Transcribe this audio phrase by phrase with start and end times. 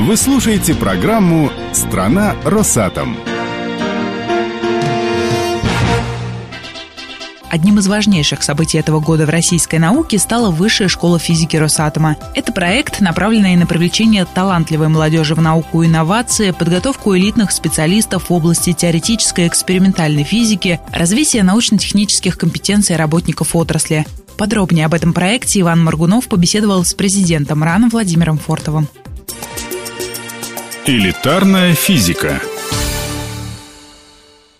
[0.00, 3.18] Вы слушаете программу «Страна Росатом».
[7.50, 12.16] Одним из важнейших событий этого года в российской науке стала Высшая школа физики Росатома.
[12.34, 18.32] Это проект, направленный на привлечение талантливой молодежи в науку и инновации, подготовку элитных специалистов в
[18.32, 24.06] области теоретической и экспериментальной физики, развитие научно-технических компетенций работников отрасли.
[24.38, 28.88] Подробнее об этом проекте Иван Маргунов побеседовал с президентом РАН Владимиром Фортовым.
[30.90, 32.40] Элитарная физика–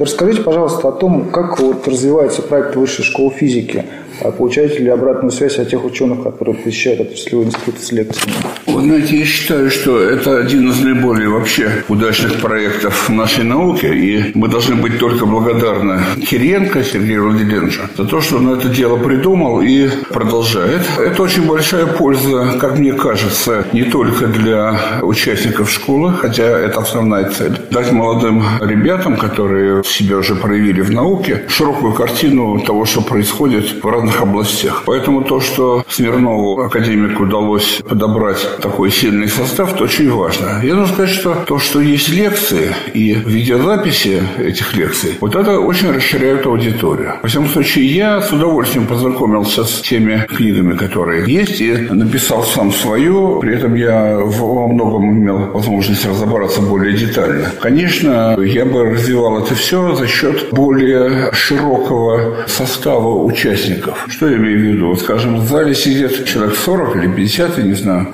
[0.01, 3.85] Расскажите, пожалуйста, о том, как вот развивается проект Высшей школы физики.
[4.23, 8.33] А получаете ли обратную связь от тех ученых, которые посещают отраслевой институт с лекциями?
[8.81, 14.49] Знаете, я считаю, что это один из наиболее вообще удачных проектов нашей науке, и мы
[14.49, 19.89] должны быть только благодарны Кириенко Сергею Владимировичу за то, что он это дело придумал и
[20.11, 20.81] продолжает.
[20.99, 27.29] Это очень большая польза, как мне кажется, не только для участников школы, хотя это основная
[27.29, 27.59] цель.
[27.71, 33.87] Дать молодым ребятам, которые себя уже проявили в науке, широкую картину того, что происходит в
[33.87, 34.85] разных областях.
[34.87, 40.61] Поэтому то, что Смирнову, академику, удалось подобрать такой сильный состав, это очень важно.
[40.63, 45.91] Я должен сказать, что то, что есть лекции и видеозаписи этих лекций, вот это очень
[45.91, 47.15] расширяет аудиторию.
[47.23, 52.73] Во всяком случае, я с удовольствием познакомился с теми книгами, которые есть, и написал сам
[52.73, 53.41] свою.
[53.41, 57.51] При этом я во многом имел возможность разобраться более детально.
[57.61, 64.07] Конечно, я бы развивал это все за счет более широкого состава участников.
[64.09, 64.89] Что я имею в виду?
[64.91, 68.07] Вот, скажем, в зале сидит человек 40 или 50, я не знаю,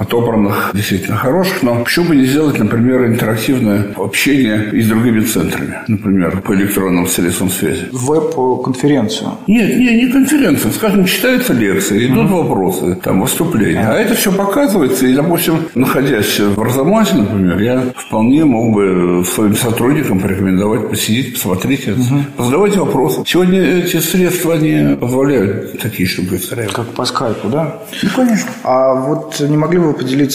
[0.46, 5.78] отобранных, действительно хороших, но почему бы не сделать, например, интерактивное общение и с другими центрами,
[5.88, 7.88] например, по электронным средствам связи?
[7.92, 9.30] Веб-конференцию?
[9.46, 10.70] Нет, не, не конференция.
[10.72, 12.42] Скажем, читаются лекции, идут mm-hmm.
[12.42, 13.86] вопросы, там, выступления.
[13.88, 19.56] А это все показывается, и, допустим, находясь в Арзамасе, например, я вполне мог бы своим
[19.56, 22.36] сотрудникам порекомендовать посидеть, посмотреть это, mm-hmm.
[22.36, 23.22] позадавать вопросы.
[23.26, 26.74] Сегодня эти средства, они позволяют такие штуки устраивать.
[26.74, 27.78] Как по скайпу, да?
[28.02, 28.50] Ну, конечно.
[28.62, 30.25] А вот не могли бы вы поделиться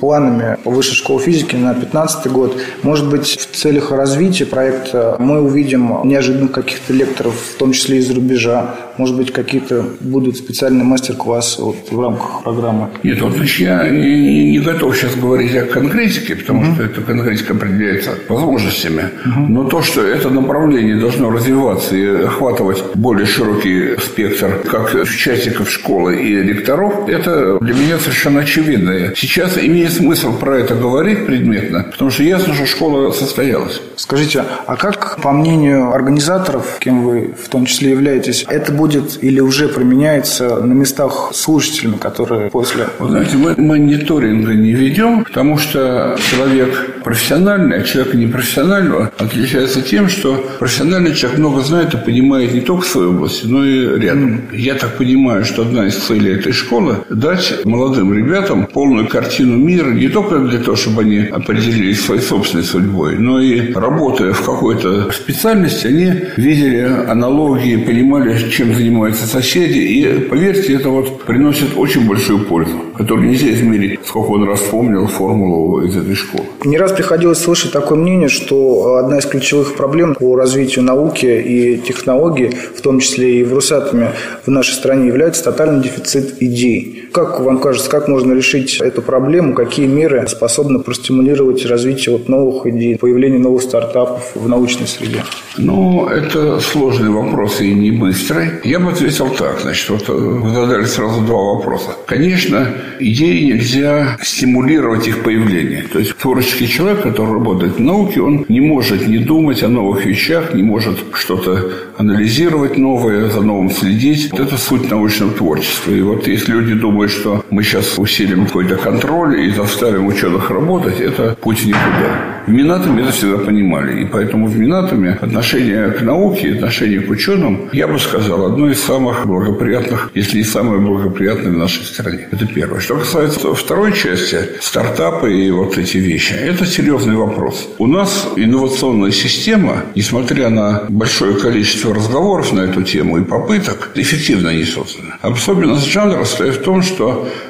[0.00, 2.56] планами по высшей школе физики на 2015 год?
[2.82, 8.14] Может быть, в целях развития проекта мы увидим неожиданных каких-то лекторов, в том числе из-за
[8.14, 8.74] рубежа?
[8.98, 12.90] Может быть, какие-то будут специальные мастер-классы вот, в рамках программы?
[13.02, 16.74] Нет, вот значит, я не, готов сейчас говорить о конкретике, потому угу.
[16.74, 19.10] что эта конкретика определяется возможностями.
[19.24, 19.40] Угу.
[19.48, 26.16] Но то, что это направление должно развиваться и охватывать более широкий спектр как участников школы
[26.16, 29.12] и ректоров, это для меня совершенно очевидно.
[29.16, 33.80] Сейчас имеет смысл про это говорить предметно, потому что ясно, что школа состоялась.
[33.96, 38.83] Скажите, а как, по мнению организаторов, кем вы в том числе являетесь, это будет
[39.20, 42.88] или уже применяется на местах слушателями, которые после...
[42.98, 50.08] Вы знаете, мы мониторинга не ведем, потому что человек профессиональный, а человек непрофессионального отличается тем,
[50.08, 54.42] что профессиональный человек много знает и понимает не только в своей области, но и рядом.
[54.52, 59.90] Я так понимаю, что одна из целей этой школы– дать молодым ребятам полную картину мира
[59.90, 65.10] не только для того, чтобы они определились своей собственной судьбой, но и работая в какой-то
[65.12, 69.78] специальности, они видели аналогии, понимали, чем занимаются соседи.
[69.78, 75.06] И, поверьте, это вот приносит очень большую пользу, которую нельзя измерить, сколько он раз помнил
[75.06, 76.44] формулу из этой школы.
[76.64, 81.78] Не раз приходилось слышать такое мнение, что одна из ключевых проблем по развитию науки и
[81.78, 84.12] технологий, в том числе и в Русатоме,
[84.46, 87.03] в нашей стране является тотальный дефицит идей.
[87.14, 89.54] Как вам кажется, как можно решить эту проблему?
[89.54, 95.22] Какие меры способны простимулировать развитие вот новых идей, появление новых стартапов в научной среде?
[95.56, 98.50] Ну, это сложный вопрос и не быстрый.
[98.64, 99.60] Я бы ответил так.
[99.60, 101.90] Значит, вот вы задали сразу два вопроса.
[102.06, 102.66] Конечно,
[102.98, 105.84] идеи нельзя стимулировать их появление.
[105.92, 110.04] То есть творческий человек, который работает в науке, он не может не думать о новых
[110.04, 114.32] вещах, не может что-то анализировать новое, за новым следить.
[114.32, 115.92] Вот это суть научного творчества.
[115.92, 121.00] И вот если люди думают, что мы сейчас усилим какой-то контроль и заставим ученых работать,
[121.00, 122.34] это путь никуда.
[122.46, 124.02] В Минатоме это всегда понимали.
[124.02, 128.82] И поэтому в Минатоме отношение к науке, отношение к ученым, я бы сказал, одно из
[128.82, 132.28] самых благоприятных, если не самое благоприятное в нашей стране.
[132.30, 132.80] Это первое.
[132.80, 137.68] Что касается второй части, стартапы и вот эти вещи, это серьезный вопрос.
[137.78, 144.50] У нас инновационная система, несмотря на большое количество разговоров на эту тему и попыток эффективно
[144.50, 145.14] не создано.
[145.22, 146.93] Особенность жанра состоит в том, что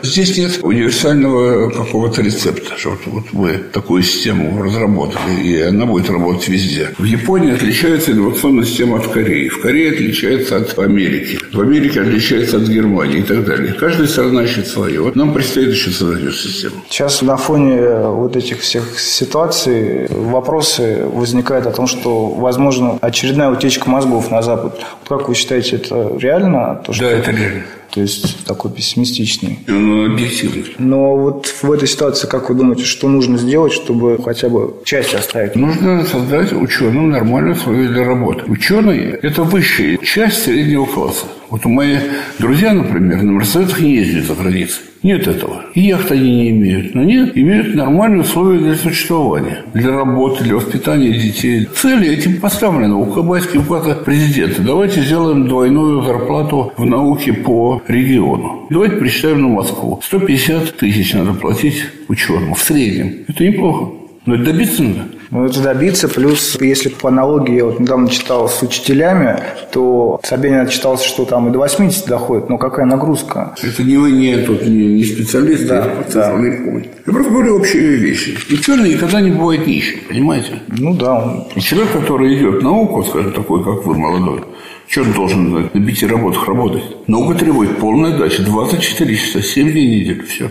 [0.02, 6.10] здесь нет универсального какого-то рецепта, что вот, вот вы такую систему разработали, и она будет
[6.10, 6.88] работать везде.
[6.98, 9.48] В Японии отличается инновационная система от Кореи.
[9.48, 11.38] В Корее отличается от Америки.
[11.52, 13.72] В Америке отличается от Германии и так далее.
[13.72, 15.00] Каждая страна ищет свое.
[15.00, 16.76] Вот нам предстоит еще создать систему.
[16.88, 23.88] Сейчас на фоне вот этих всех ситуаций вопросы возникают о том, что, возможно, очередная утечка
[23.88, 24.80] мозгов на Запад.
[25.08, 26.82] Как вы считаете, это реально?
[26.84, 27.04] То, что...
[27.04, 27.62] Да, это реально.
[27.94, 29.60] То есть такой пессимистичный.
[29.68, 30.74] Он объективный.
[30.78, 35.14] Но вот в этой ситуации, как вы думаете, что нужно сделать, чтобы хотя бы часть
[35.14, 35.54] оставить?
[35.54, 38.42] Нужно создать ученым нормальные условия для работы.
[38.48, 41.26] Ученые– это высшая часть среднего класса.
[41.54, 42.02] Вот у моих
[42.40, 44.82] друзья, например, на Мерседесах не ездят за границей.
[45.04, 45.66] Нет этого.
[45.74, 46.96] И яхт они не имеют.
[46.96, 49.62] Но нет, имеют нормальные условия для существования.
[49.72, 51.66] Для работы, для воспитания детей.
[51.66, 52.96] Цели этим поставлены.
[52.96, 54.62] У Кабайский указа президента.
[54.62, 58.66] Давайте сделаем двойную зарплату в науке по региону.
[58.68, 60.00] Давайте причитаем на Москву.
[60.02, 63.26] 150 тысяч надо платить ученым в среднем.
[63.28, 63.92] Это неплохо.
[64.26, 65.02] Но это добиться надо.
[65.34, 66.08] Ну, это добиться.
[66.08, 69.36] Плюс, если по аналогии, я вот недавно читал с учителями,
[69.72, 72.48] то Собянин читался, что там и до 80 доходит.
[72.48, 73.52] Но какая нагрузка?
[73.60, 76.30] Это не вы, не, тут, не, не специалист, да, да.
[76.38, 78.38] Я просто говорю общие вещи.
[78.48, 80.60] Ученый никогда не бывает нищим, понимаете?
[80.68, 81.16] Ну да.
[81.16, 81.60] Он...
[81.60, 84.44] Человек, который идет в науку, скажем, такой, как вы, молодой,
[84.86, 86.84] что он должен на пяти работах работать?
[87.08, 90.48] Наука требует полной дачи, 24 часа, 7 дней в неделю, все.